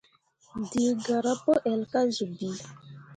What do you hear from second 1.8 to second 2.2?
kah